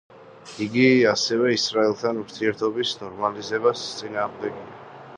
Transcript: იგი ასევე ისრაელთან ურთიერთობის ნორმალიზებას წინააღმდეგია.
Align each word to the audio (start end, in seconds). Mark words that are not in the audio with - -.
იგი 0.65 0.85
ასევე 1.11 1.51
ისრაელთან 1.57 2.23
ურთიერთობის 2.23 2.97
ნორმალიზებას 3.05 3.89
წინააღმდეგია. 4.01 4.69